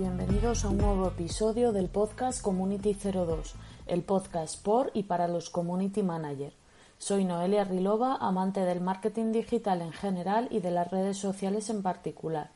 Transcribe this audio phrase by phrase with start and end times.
[0.00, 3.54] bienvenidos a un nuevo episodio del podcast Community 02,
[3.86, 6.54] el podcast por y para los community manager.
[6.96, 11.82] Soy Noelia Rilova, amante del marketing digital en general y de las redes sociales en
[11.82, 12.48] particular.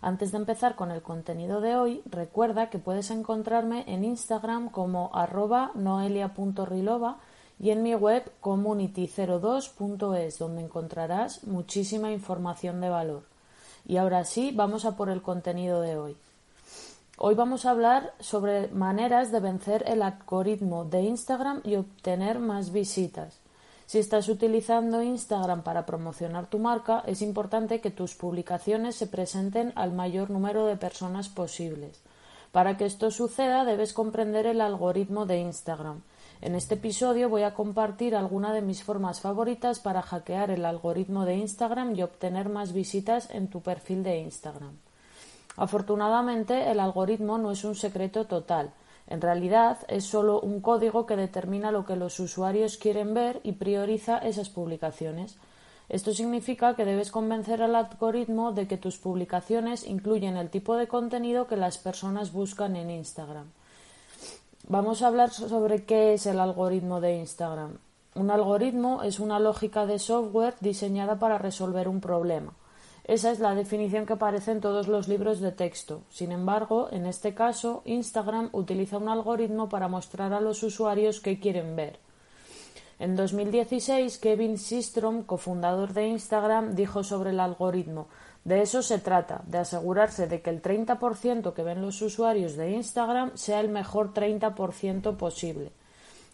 [0.00, 5.10] Antes de empezar con el contenido de hoy, recuerda que puedes encontrarme en Instagram como
[5.12, 7.18] arroba noelia.rilova
[7.60, 13.24] y en mi web community02.es, donde encontrarás muchísima información de valor.
[13.86, 16.16] Y ahora sí, vamos a por el contenido de hoy.
[17.20, 22.70] Hoy vamos a hablar sobre maneras de vencer el algoritmo de Instagram y obtener más
[22.70, 23.40] visitas.
[23.86, 29.72] Si estás utilizando Instagram para promocionar tu marca, es importante que tus publicaciones se presenten
[29.74, 32.00] al mayor número de personas posibles.
[32.52, 36.02] Para que esto suceda, debes comprender el algoritmo de Instagram.
[36.40, 41.24] En este episodio voy a compartir algunas de mis formas favoritas para hackear el algoritmo
[41.24, 44.78] de Instagram y obtener más visitas en tu perfil de Instagram.
[45.58, 48.70] Afortunadamente, el algoritmo no es un secreto total.
[49.08, 53.52] En realidad, es solo un código que determina lo que los usuarios quieren ver y
[53.52, 55.36] prioriza esas publicaciones.
[55.88, 60.86] Esto significa que debes convencer al algoritmo de que tus publicaciones incluyen el tipo de
[60.86, 63.46] contenido que las personas buscan en Instagram.
[64.68, 67.78] Vamos a hablar sobre qué es el algoritmo de Instagram.
[68.14, 72.52] Un algoritmo es una lógica de software diseñada para resolver un problema.
[73.08, 76.02] Esa es la definición que aparece en todos los libros de texto.
[76.08, 81.40] Sin embargo, en este caso, Instagram utiliza un algoritmo para mostrar a los usuarios qué
[81.40, 81.98] quieren ver.
[83.00, 88.06] En 2016, Kevin Systrom, cofundador de Instagram, dijo sobre el algoritmo
[88.48, 92.70] de eso se trata, de asegurarse de que el 30% que ven los usuarios de
[92.70, 95.70] Instagram sea el mejor 30% posible.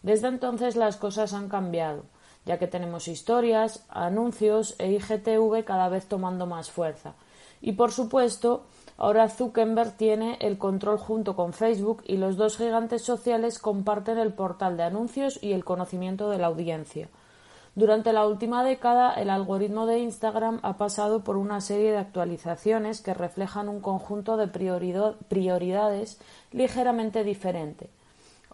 [0.01, 2.03] Desde entonces las cosas han cambiado,
[2.45, 7.13] ya que tenemos historias, anuncios e IGTV cada vez tomando más fuerza.
[7.61, 8.65] Y por supuesto,
[8.97, 14.33] ahora Zuckerberg tiene el control junto con Facebook y los dos gigantes sociales comparten el
[14.33, 17.09] portal de anuncios y el conocimiento de la audiencia.
[17.75, 23.01] Durante la última década, el algoritmo de Instagram ha pasado por una serie de actualizaciones
[23.01, 26.19] que reflejan un conjunto de prioridades
[26.53, 27.89] ligeramente diferente.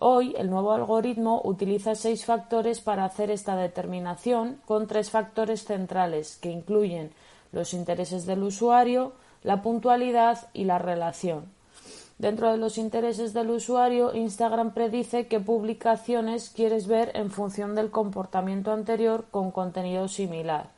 [0.04, 6.40] Hoy, el nuevo algoritmo utiliza seis factores para hacer esta determinación, con tres factores centrales
[6.42, 7.12] que incluyen
[7.52, 9.12] los intereses del usuario,
[9.44, 11.46] la puntualidad y la relación.
[12.18, 17.92] Dentro de los intereses del usuario, Instagram predice qué publicaciones quieres ver en función del
[17.92, 20.70] comportamiento anterior con contenido similar.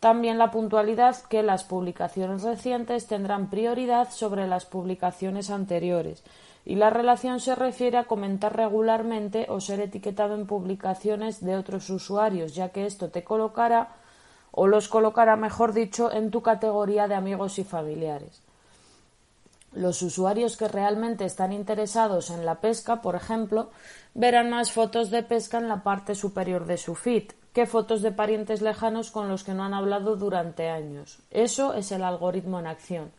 [0.00, 6.22] También la puntualidad que las publicaciones recientes tendrán prioridad sobre las publicaciones anteriores.
[6.68, 11.88] Y la relación se refiere a comentar regularmente o ser etiquetado en publicaciones de otros
[11.88, 13.96] usuarios, ya que esto te colocará
[14.50, 18.42] o los colocará, mejor dicho, en tu categoría de amigos y familiares.
[19.72, 23.70] Los usuarios que realmente están interesados en la pesca, por ejemplo,
[24.12, 28.12] verán más fotos de pesca en la parte superior de su feed que fotos de
[28.12, 31.18] parientes lejanos con los que no han hablado durante años.
[31.30, 33.10] Eso es el algoritmo en acción.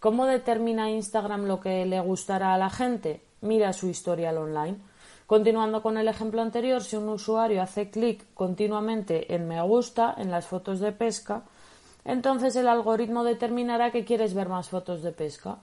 [0.00, 3.20] ¿Cómo determina Instagram lo que le gustará a la gente?
[3.40, 4.78] Mira su historial online.
[5.26, 10.30] Continuando con el ejemplo anterior, si un usuario hace clic continuamente en me gusta en
[10.30, 11.42] las fotos de pesca,
[12.04, 15.58] entonces el algoritmo determinará que quieres ver más fotos de pesca.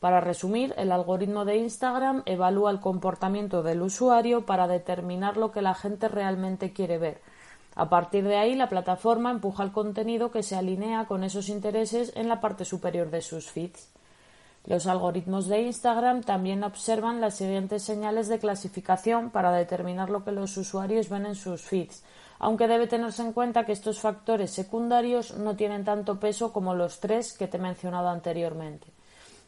[0.00, 5.60] Para resumir, el algoritmo de Instagram evalúa el comportamiento del usuario para determinar lo que
[5.60, 7.20] la gente realmente quiere ver.
[7.76, 12.12] A partir de ahí, la plataforma empuja el contenido que se alinea con esos intereses
[12.14, 13.88] en la parte superior de sus feeds.
[14.66, 20.32] Los algoritmos de Instagram también observan las siguientes señales de clasificación para determinar lo que
[20.32, 22.02] los usuarios ven en sus feeds,
[22.38, 27.00] aunque debe tenerse en cuenta que estos factores secundarios no tienen tanto peso como los
[27.00, 28.93] tres que te he mencionado anteriormente.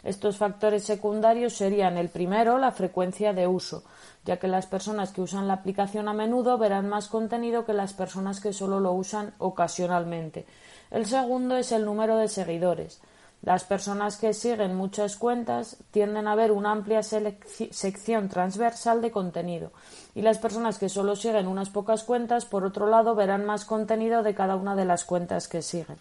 [0.06, 3.82] Estos factores secundarios serían el primero, la frecuencia de uso,
[4.24, 7.92] ya que las personas que usan la aplicación a menudo verán más contenido que las
[7.92, 10.46] personas que solo lo usan ocasionalmente.
[10.92, 13.00] El segundo es el número de seguidores.
[13.42, 19.72] Las personas que siguen muchas cuentas tienden a ver una amplia sección transversal de contenido
[20.14, 24.22] y las personas que solo siguen unas pocas cuentas, por otro lado, verán más contenido
[24.22, 25.98] de cada una de las cuentas que siguen.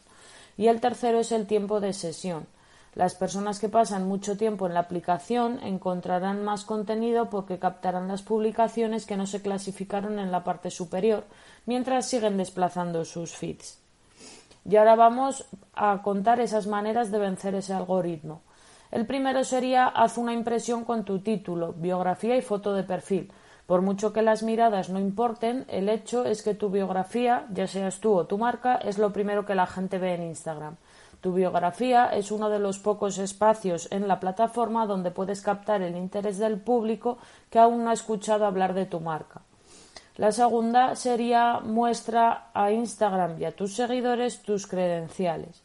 [0.58, 2.46] Y el tercero es el tiempo de sesión.
[2.96, 8.22] Las personas que pasan mucho tiempo en la aplicación encontrarán más contenido porque captarán las
[8.22, 11.26] publicaciones que no se clasificaron en la parte superior,
[11.66, 13.80] mientras siguen desplazando sus feeds.
[14.64, 15.46] Y ahora vamos
[15.76, 18.42] a contar esas maneras de vencer ese algoritmo.
[18.92, 23.30] El primero sería haz una impresión con tu título, biografía y foto de perfil.
[23.68, 28.00] Por mucho que las miradas no importen, el hecho es que tu biografía, ya seas
[28.00, 30.78] tú o tu marca, es lo primero que la gente ve en Instagram.
[31.26, 35.98] Tu biografía es uno de los pocos espacios en la plataforma donde puedes captar el
[35.98, 37.18] interés del público
[37.50, 39.42] que aún no ha escuchado hablar de tu marca.
[40.18, 45.64] La segunda sería muestra a Instagram y a tus seguidores tus credenciales.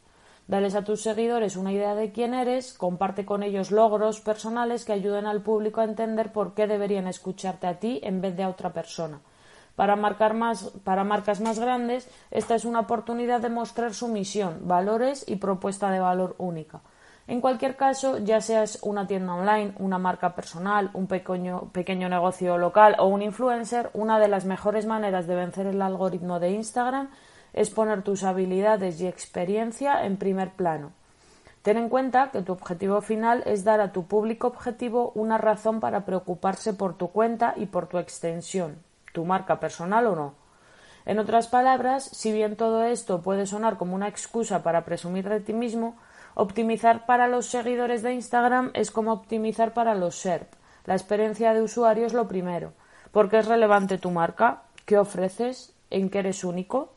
[0.49, 4.95] Dales a tus seguidores una idea de quién eres, comparte con ellos logros personales que
[4.95, 8.49] ayuden al público a entender por qué deberían escucharte a ti en vez de a
[8.49, 9.21] otra persona.
[9.81, 15.91] Para, marcas más grandes, esta es una oportunidad de mostrar su misión, valores y propuesta
[15.91, 16.83] de valor única.
[17.27, 22.59] En cualquier caso, ya seas una tienda online, una marca personal, un pequeño, pequeño negocio
[22.59, 27.09] local o un influencer, una de las mejores maneras de vencer el algoritmo de Instagram
[27.55, 30.93] es poner tus habilidades y experiencia en primer plano.
[31.63, 35.81] Ten en cuenta que tu objetivo final es dar a tu público objetivo una razón
[35.81, 40.35] para preocuparse por tu cuenta y por tu extensión, tu marca personal o no.
[41.07, 45.41] En otras palabras, si bien todo esto puede sonar como una excusa para presumir de
[45.41, 45.97] ti mismo,
[46.35, 50.53] Optimizar para los seguidores de Instagram es como optimizar para los SERP.
[50.87, 52.73] La experiencia de usuario es lo primero.
[53.13, 54.63] ¿Por qué es relevante tu marca?
[54.87, 55.75] ¿Qué ofreces?
[55.91, 56.93] ¿En qué eres único?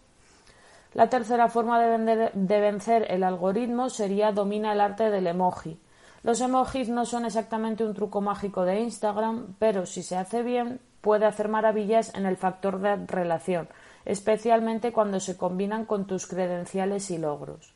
[0.94, 5.80] La tercera forma de, de, vencer el algoritmo sería domina el arte del emoji.
[6.21, 10.80] Los emojis no son exactamente un truco mágico de Instagram, pero si se hace bien
[11.04, 13.68] puede hacer maravillas en el factor de relación,
[14.06, 17.74] especialmente cuando se combinan con tus credenciales y logros.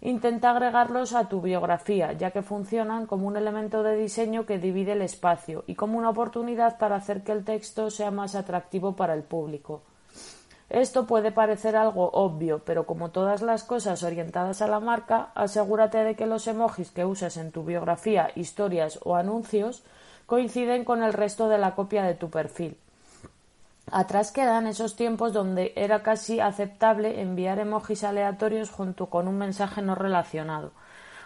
[0.00, 4.92] Intenta agregarlos a tu biografía, ya que funcionan como un elemento de diseño que divide
[4.92, 9.14] el espacio y como una oportunidad para hacer que el texto sea más atractivo para
[9.14, 9.82] el público.
[10.68, 15.98] Esto puede parecer algo obvio, pero como todas las cosas orientadas a la marca, asegúrate
[15.98, 19.84] de que los emojis que usas en tu biografía, historias o anuncios
[20.26, 22.76] coinciden con el resto de la copia de tu perfil.
[23.90, 29.82] Atrás quedan esos tiempos donde era casi aceptable enviar emojis aleatorios junto con un mensaje
[29.82, 30.72] no relacionado.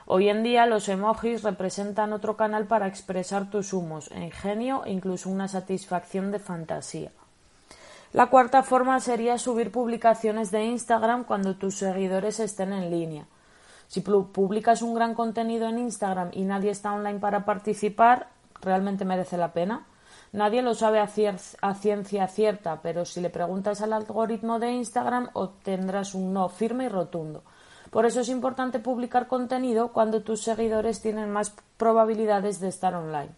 [0.07, 5.29] Hoy en día los emojis representan otro canal para expresar tus humos, ingenio e incluso
[5.29, 7.13] una satisfacción de fantasía.
[8.15, 13.27] La cuarta forma sería subir publicaciones de Instagram cuando tus seguidores estén en línea.
[13.87, 18.29] Si publicas un gran contenido en Instagram y nadie está online para participar,
[18.61, 19.87] ¿realmente merece la pena?
[20.33, 26.15] Nadie lo sabe a, ciencia cierta, pero si le preguntas al algoritmo de Instagram obtendrás
[26.15, 27.45] un no firme y rotundo.
[27.91, 33.31] Por eso es importante publicar contenido cuando tus seguidores tienen más probabilidades de estar online.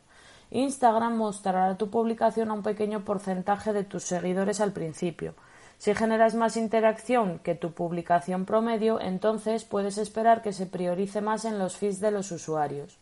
[0.51, 5.35] Instagram mostrará tu publicación a un pequeño porcentaje de tus seguidores al principio.
[5.79, 11.45] Si generas más interacción que tu publicación promedio, entonces puedes esperar que se priorice más
[11.45, 12.99] en los feeds de los usuarios.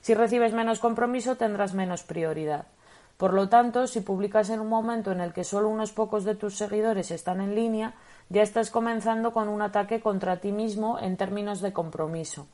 [0.00, 2.66] Si recibes menos compromiso, tendrás menos prioridad.
[3.16, 6.36] Por lo tanto, si publicas en un momento en el que solo unos pocos de
[6.36, 7.94] tus seguidores están en línea,
[8.28, 12.46] ya estás comenzando con un ataque contra ti mismo en términos de compromiso.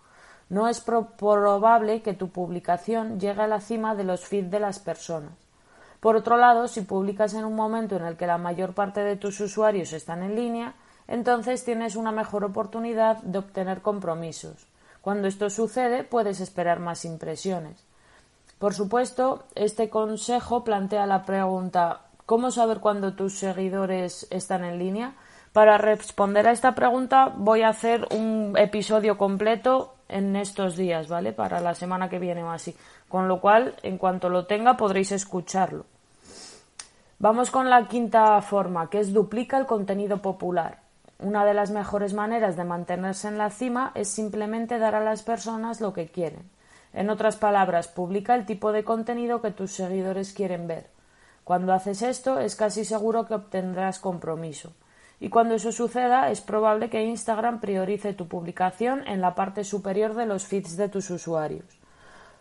[0.48, 4.78] No es probable que tu publicación llegue a la cima de los feeds de las
[4.78, 5.32] personas.
[6.00, 9.16] Por otro lado, si publicas en un momento en el que la mayor parte de
[9.16, 10.74] tus usuarios están en línea,
[11.08, 14.66] entonces tienes una mejor oportunidad de obtener compromisos.
[15.04, 17.84] Cuando esto sucede, puedes esperar más impresiones.
[18.58, 25.12] Por supuesto, este consejo plantea la pregunta ¿Cómo saber cuándo tus seguidores están en línea?
[25.52, 31.34] Para responder a esta pregunta voy a hacer un episodio completo en estos días, ¿vale?
[31.34, 32.74] Para la semana que viene o así.
[33.10, 35.84] Con lo cual, en cuanto lo tenga, podréis escucharlo.
[37.18, 40.83] Vamos con la quinta forma, que es duplica el contenido popular.
[41.18, 45.22] Una de las mejores maneras de mantenerse en la cima es simplemente dar a las
[45.22, 46.50] personas lo que quieren.
[46.92, 50.88] En otras palabras, publica el tipo de contenido que tus seguidores quieren ver.
[51.44, 54.72] Cuando haces esto, es casi seguro que obtendrás compromiso.
[55.20, 60.14] Y cuando eso suceda, es probable que Instagram priorice tu publicación en la parte superior
[60.14, 61.64] de los feeds de tus usuarios.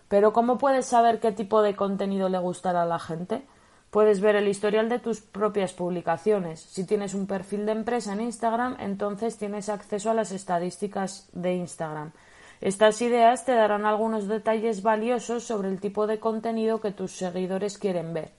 [0.08, 3.44] Pero ¿cómo puedes saber qué tipo de contenido le gustará a la gente?
[3.94, 6.60] Puedes ver el historial de tus propias publicaciones.
[6.60, 11.54] Si tienes un perfil de empresa en Instagram, entonces tienes acceso a las estadísticas de
[11.54, 12.12] Instagram
[12.64, 17.78] estas ideas te darán algunos detalles valiosos sobre el tipo de contenido que tus seguidores
[17.78, 18.32] quieren ver.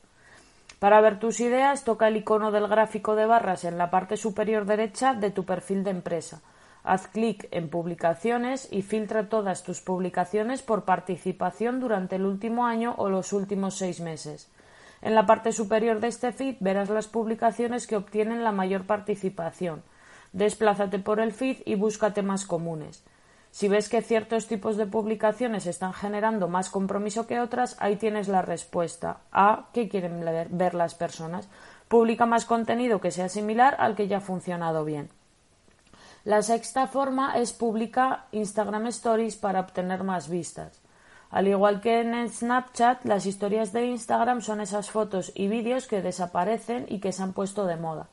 [0.78, 4.64] Para ver tus ideas, toca el icono del gráfico de barras en la parte superior
[4.64, 6.40] derecha de tu perfil de empresa.
[6.84, 12.94] Haz clic en Publicaciones y filtra todas tus publicaciones por participación durante el último año
[12.96, 14.48] o los últimos seis meses.
[15.04, 19.82] En la parte superior de este feed verás las publicaciones que obtienen la mayor participación.
[20.32, 23.04] Desplázate por el feed y busca temas comunes.
[23.50, 28.28] Si ves que ciertos tipos de publicaciones están generando más compromiso que otras, ahí tienes
[28.28, 31.50] la respuesta a qué quieren ver las personas.
[31.86, 35.10] Publica más contenido que sea similar al que ya ha funcionado bien.
[36.24, 40.80] La sexta forma es publicar Instagram Stories para obtener más vistas.
[41.34, 46.00] Al igual que en Snapchat, las historias de Instagram son esas fotos y vídeos que
[46.00, 48.06] desaparecen y que se han puesto de moda.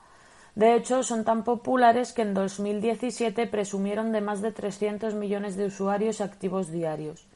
[0.56, 5.66] De hecho, son tan populares que en 2017 presumieron de más de 300 millones de
[5.66, 7.28] usuarios activos diarios.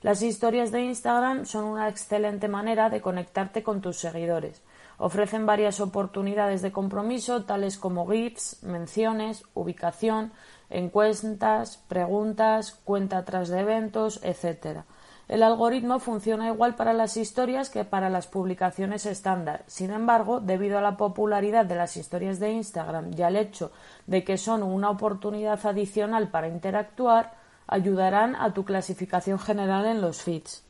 [0.00, 4.62] Las historias de Instagram son una excelente manera de conectarte con tus seguidores.
[4.96, 10.32] Ofrecen varias oportunidades de compromiso, tales como GIFs, menciones, ubicación,
[10.70, 14.86] encuestas, preguntas, cuenta atrás de eventos, etc.
[15.28, 19.64] El algoritmo funciona igual para las historias que para las publicaciones estándar.
[19.66, 23.72] Sin embargo, debido a la popularidad de las historias de Instagram y al hecho
[24.06, 27.34] de que son una oportunidad adicional para interactuar,
[27.66, 30.62] ayudarán a tu clasificación general en los feeds.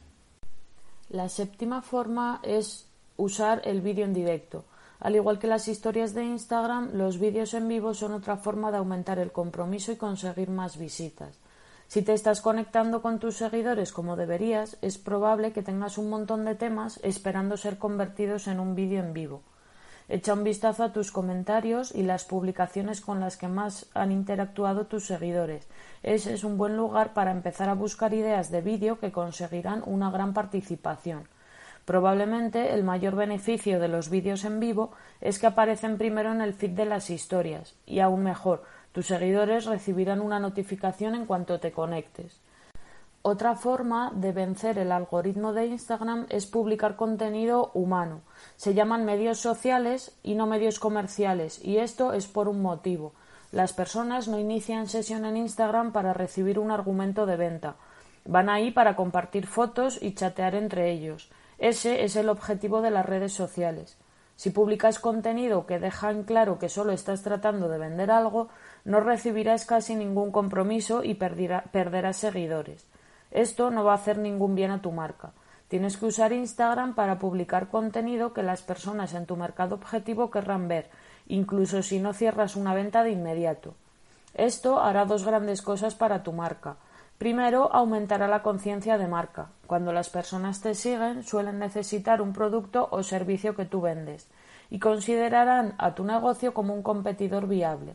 [1.11, 4.65] La séptima forma es usar el vídeo en directo.
[5.01, 8.79] Al igual que las historias de Instagram, los vídeos en vivo son otra forma de
[8.79, 11.39] aumentar el compromiso y conseguir más visitas.
[11.89, 16.45] Si te estás conectando con tus seguidores como deberías, es probable que tengas un montón
[16.45, 19.43] de temas esperando ser convertidos en un vídeo en vivo.
[20.09, 24.87] Echa un vistazo a tus comentarios y las publicaciones con las que más han interactuado
[24.87, 25.69] tus seguidores.
[26.03, 30.11] Ese es un buen lugar para empezar a buscar ideas de vídeo que conseguirán una
[30.11, 31.29] gran participación.
[31.85, 34.91] Probablemente el mayor beneficio de los vídeos en vivo
[35.21, 38.65] es que aparecen primero en el feed de las historias y aún mejor,
[38.97, 42.41] tus seguidores recibirán una notificación en cuanto te conectes.
[43.21, 48.23] Otra forma de vencer el algoritmo de Instagram es publicar contenido humano.
[48.57, 53.13] Se llaman medios sociales y no medios comerciales, y esto es por un motivo.
[53.53, 57.77] Las personas no inician sesión en Instagram para recibir un argumento de venta.
[58.25, 61.29] Van ahí para compartir fotos y chatear entre ellos.
[61.59, 63.99] Ese es el objetivo de las redes sociales.
[64.37, 68.49] Si publicas contenido que deja en claro que solo estás tratando de vender algo,
[68.85, 72.87] no recibirás casi ningún compromiso y perderás seguidores.
[73.31, 75.33] Esto no va a hacer ningún bien a tu marca.
[75.69, 80.69] Tienes que usar Instagram para publicar contenido que las personas en tu mercado objetivo querrán
[80.69, 80.91] ver,
[81.27, 83.75] incluso si no cierras una venta de inmediato.
[84.35, 86.77] Esto hará dos grandes cosas para tu marca.
[87.19, 89.49] Primero, aumentará la conciencia de marca.
[89.67, 94.29] Cuando las personas te siguen, suelen necesitar un producto o servicio que tú vendes
[94.69, 97.95] y considerarán a tu negocio como un competidor viable.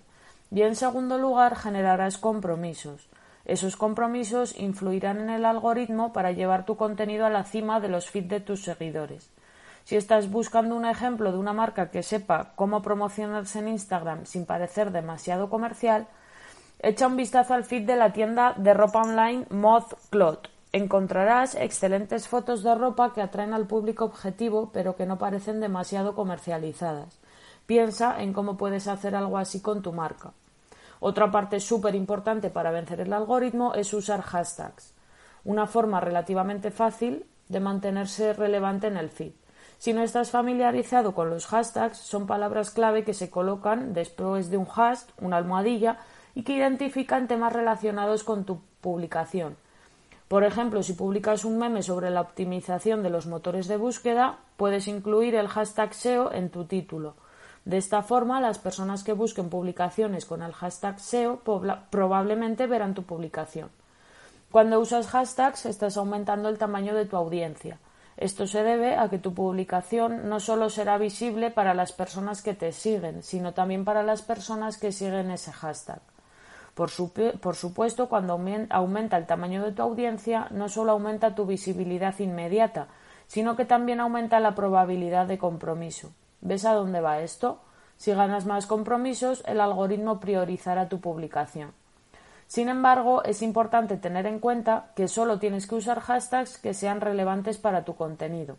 [0.50, 3.10] Y en segundo lugar, generarás compromisos.
[3.46, 8.10] Esos compromisos influirán en el algoritmo para llevar tu contenido a la cima de los
[8.10, 9.30] feeds de tus seguidores.
[9.84, 14.46] Si estás buscando un ejemplo de una marca que sepa cómo promocionarse en Instagram sin
[14.46, 16.08] parecer demasiado comercial,
[16.84, 20.48] echa un vistazo al feed de la tienda de ropa online Moth Cloth.
[20.72, 26.16] Encontrarás excelentes fotos de ropa que atraen al público objetivo pero que no parecen demasiado
[26.16, 27.20] comercializadas.
[27.68, 30.32] Piensa en cómo puedes hacer algo así con tu marca.
[31.00, 34.94] Otra parte súper importante para vencer el algoritmo es usar hashtags,
[35.44, 39.34] una forma relativamente fácil de mantenerse relevante en el feed.
[39.78, 44.58] Si no estás familiarizado con los hashtags, son palabras clave que se colocan después de
[44.58, 45.98] un hash, una almohadilla,
[46.36, 49.56] y que identifican temas relacionados con tu publicación.
[50.28, 54.88] Por ejemplo, si publicas un meme sobre la optimización de los motores de búsqueda, puedes
[54.88, 57.16] incluir el hashtag SEO en tu título.
[57.66, 61.42] De esta forma, las personas que busquen publicaciones con el hashtag SEO
[61.90, 63.70] probablemente verán tu publicación.
[64.52, 67.80] Cuando usas hashtags estás aumentando el tamaño de tu audiencia.
[68.18, 72.54] Esto se debe a que tu publicación no solo será visible para las personas que
[72.54, 76.02] te siguen, sino también para las personas que siguen ese hashtag.
[76.82, 78.40] Por, supuesto, cuando
[78.72, 82.88] aumenta el tamaño de tu audiencia, no solo aumenta tu visibilidad inmediata,
[83.28, 86.12] sino que también aumenta la probabilidad de compromiso.
[86.42, 87.60] ¿Ves a dónde va esto?
[87.98, 91.72] Si ganas más compromisos, el algoritmo priorizará tu publicación.
[92.48, 97.00] Sin embargo, es importante tener en cuenta que solo tienes que usar hashtags que sean
[97.00, 98.58] relevantes para tu contenido.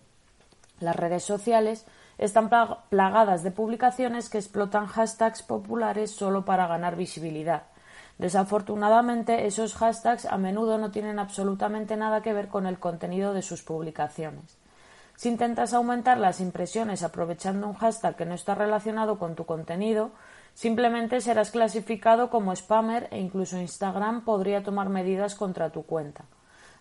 [0.79, 1.87] Las redes sociales
[2.19, 2.49] están
[2.89, 7.65] plagadas de publicaciones que explotan hashtags populares solo para ganar visibilidad.
[8.19, 13.43] Desafortunadamente, esos hashtags a menudo no tienen absolutamente nada que ver con el contenido de
[13.43, 14.57] sus publicaciones.
[15.17, 20.11] Si intentas aumentar las impresiones aprovechando un hashtag que no está relacionado con tu contenido,
[20.55, 26.25] simplemente serás clasificado como spammer e incluso Instagram podría tomar medidas contra tu cuenta.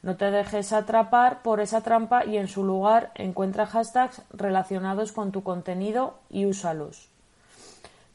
[0.01, 5.31] No te dejes atrapar por esa trampa y en su lugar encuentra hashtags relacionados con
[5.31, 7.10] tu contenido y úsalos.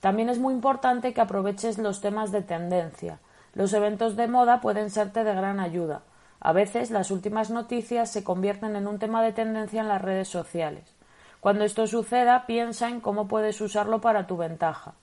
[0.07, 3.19] También es muy importante que aproveches los temas de tendencia.
[3.55, 6.03] Los eventos de moda pueden serte de gran ayuda.
[6.39, 10.29] A veces las últimas noticias se convierten en un tema de tendencia en las redes
[10.29, 10.95] sociales.
[11.41, 14.95] Cuando esto suceda, piensa en cómo puedes usarlo para tu ventaja.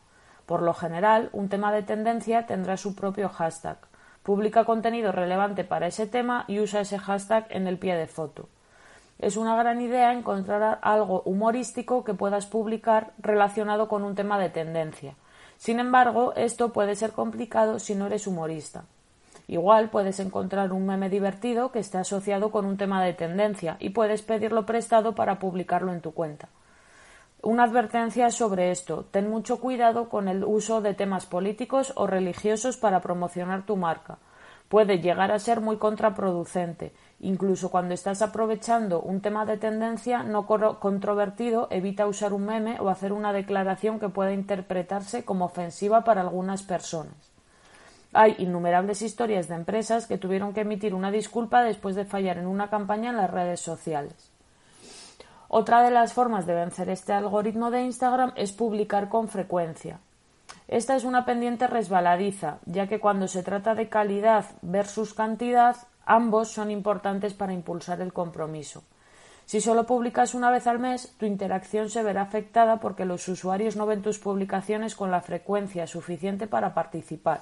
[0.46, 3.80] Por lo general, un tema de tendencia tendrá su propio hashtag.
[4.24, 8.48] Publica contenido relevante para ese tema y usa ese hashtag en el pie de foto.
[9.20, 14.50] Es una gran idea encontrar algo humorístico que puedas publicar relacionado con un tema de
[14.50, 15.16] tendencia.
[15.58, 18.86] Sin embargo, esto puede ser complicado si no eres humorista.
[19.48, 23.90] Igual puedes encontrar un meme divertido que esté asociado con un tema de tendencia y
[23.90, 26.50] puedes pedirlo prestado para publicarlo en tu cuenta.
[27.42, 29.06] Una advertencia sobre esto.
[29.12, 34.18] Ten mucho cuidado con el uso de temas políticos o religiosos para promocionar tu marca.
[34.70, 36.94] Puede llegar a ser muy contraproducente.
[37.24, 42.90] Incluso cuando estás aprovechando un tema de tendencia no controvertido, evita usar un meme o
[42.90, 47.14] hacer una declaración que pueda interpretarse como ofensiva para algunas personas.
[48.12, 52.46] Hay innumerables historias de empresas que tuvieron que emitir una disculpa después de fallar en
[52.46, 54.30] una campaña en las redes sociales.
[55.48, 60.02] Otra de las formas de vencer este algoritmo de Instagram es publicar con frecuencia.
[60.68, 66.50] Esta es una pendiente resbaladiza, ya que cuando se trata de calidad versus cantidad, ambos
[66.50, 68.84] son importantes para impulsar el compromiso.
[69.46, 73.76] Si solo publicas una vez al mes, tu interacción se verá afectada porque los usuarios
[73.76, 77.42] no ven tus publicaciones con la frecuencia suficiente para participar,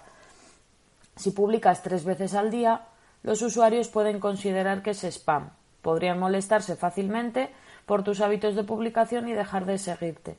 [1.16, 2.88] si publicas tres veces al día,
[3.24, 5.52] los usuarios pueden considerar que es spam.
[5.82, 7.50] Podrían molestarse fácilmente
[7.86, 10.38] por tus hábitos de publicación y dejar de seguirte.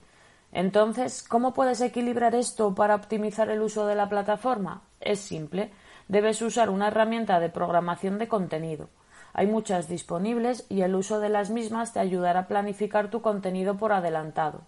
[0.50, 4.83] Entonces, ¿cómo puedes equilibrar esto para optimizar el uso de la plataforma?
[5.00, 5.71] Es simple.
[6.12, 8.90] Debes usar una herramienta de programación de contenido.
[9.33, 13.78] Hay muchas disponibles y el uso de las mismas te ayudará a planificar tu contenido
[13.78, 14.61] por adelantado.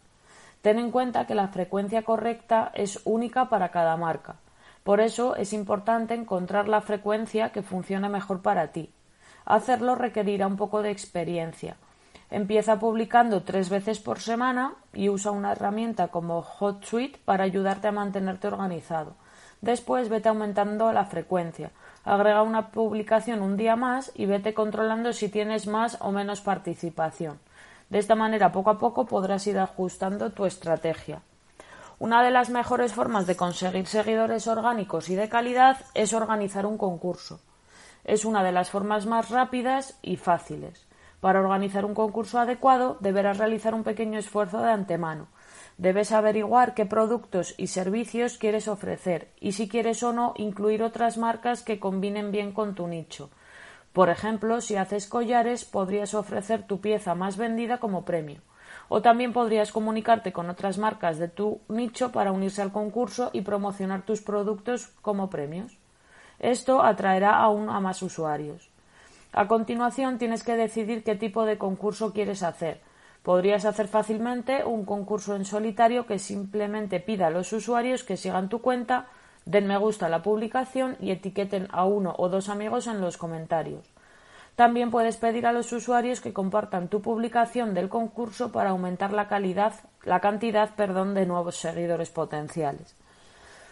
[0.63, 4.37] Ten en cuenta que la frecuencia correcta es única para cada marca.
[4.85, 8.91] Por eso es importante encontrar la frecuencia que funcione mejor para ti.
[9.45, 11.77] Hacerlo requerirá un poco de experiencia.
[12.31, 17.93] Empieza publicando tres veces por semana y usa una herramienta como HotSuite para ayudarte a
[17.93, 19.17] mantenerte organizado.
[19.65, 21.71] Después vete aumentando la frecuencia.
[22.05, 27.39] Agrega una publicación un día más y vete controlando si tienes más o menos participación.
[27.89, 31.23] De esta manera, poco a poco podrás ir ajustando tu estrategia.
[31.99, 36.77] Una de las mejores formas de conseguir seguidores orgánicos y de calidad es organizar un
[36.77, 37.41] concurso.
[38.05, 40.87] Es una de las formas más rápidas y fáciles.
[41.23, 45.27] Para organizar un concurso adecuado deberás realizar un pequeño esfuerzo de antemano.
[45.77, 51.19] Debes averiguar qué productos y servicios quieres ofrecer y si quieres o no incluir otras
[51.19, 53.31] marcas que combinen bien con tu nicho.
[53.93, 58.41] Por ejemplo, si haces collares podrías ofrecer tu pieza más vendida como premio.
[58.89, 63.43] O también podrías comunicarte con otras marcas de tu nicho para unirse al concurso y
[63.43, 65.79] promocionar tus productos como premios.
[66.39, 68.69] Esto atraerá aún a más usuarios.
[69.33, 72.81] A continuación tienes que decidir qué tipo de concurso quieres hacer.
[73.25, 78.51] Podrías hacer fácilmente un concurso en solitario que simplemente pida a los usuarios que sigan
[78.51, 79.07] tu cuenta,
[79.47, 83.17] den me gusta a la publicación y etiqueten a uno o dos amigos en los
[83.17, 83.89] comentarios.
[84.57, 89.27] También puedes pedir a los usuarios que compartan tu publicación del concurso para aumentar la
[89.27, 92.95] calidad, la cantidad, perdón, de nuevos seguidores potenciales.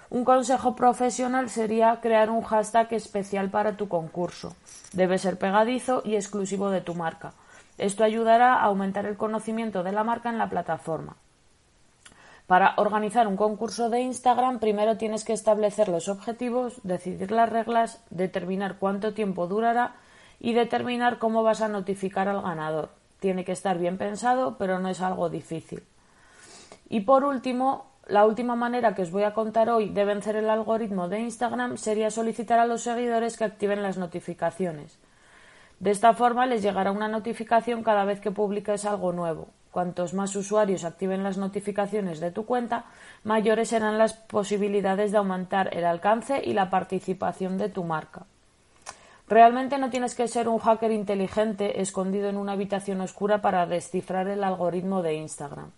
[0.09, 4.57] Un consejo profesional sería crear un hashtag especial para tu concurso.
[4.95, 7.35] Debe ser pegadizo y exclusivo de tu marca.
[7.79, 11.17] Esto ayudará a aumentar el conocimiento de la marca en la plataforma.
[12.47, 18.05] Para organizar un concurso de Instagram, primero tienes que establecer los objetivos, decidir las reglas,
[18.11, 19.95] determinar cuánto tiempo durará
[20.39, 22.91] y determinar cómo vas a notificar al ganador.
[23.21, 25.83] Tiene que estar bien pensado, pero no es algo difícil.
[26.89, 30.51] Y por último, la última manera que os voy a contar hoy de vencer el
[30.51, 34.99] algoritmo de Instagram sería solicitar a los seguidores que activen las notificaciones.
[35.83, 39.49] De esta forma les llegará una notificación cada vez que publiques algo nuevo.
[39.73, 42.85] Cuantos más usuarios activen las notificaciones de tu cuenta,
[43.25, 48.27] mayores serán las posibilidades de aumentar el alcance y la participación de tu marca.
[49.29, 54.29] Realmente no tienes que ser un hacker inteligente escondido en una habitación oscura para descifrar
[54.29, 55.73] el algoritmo de Instagram.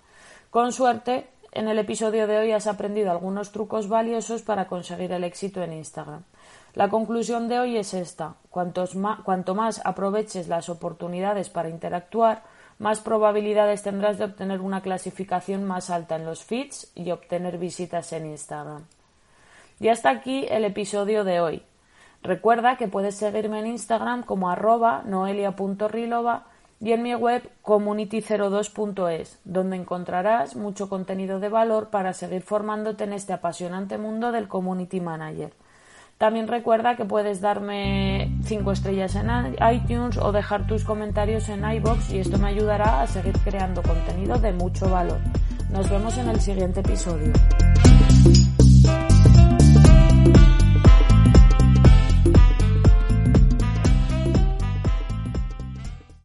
[0.51, 5.25] Con suerte, en el episodio de hoy has aprendido algunos trucos valiosos para conseguir el
[5.25, 6.25] éxito en Instagram.
[6.75, 8.35] La conclusión de hoy es esta.
[8.51, 12.43] cuanto más aproveches las oportunidades para interactuar,
[12.81, 18.13] más probabilidades tendrás de obtener una clasificación más alta en los feeds y obtener visitas
[18.13, 18.87] en Instagram.
[19.79, 21.63] Y hasta aquí el episodio de hoy.
[22.25, 26.47] Recuerda que puedes seguirme en Instagram como arroba noelia.rilova
[26.81, 33.13] y en mi web community02.es, donde encontrarás mucho contenido de valor para seguir formándote en
[33.13, 35.53] este apasionante mundo del community manager.
[36.25, 39.29] También recuerda que puedes darme 5 estrellas en
[39.71, 44.39] iTunes o dejar tus comentarios en iBox y esto me ayudará a seguir creando contenido
[44.39, 45.19] de mucho valor.
[45.71, 47.31] Nos vemos en el siguiente episodio.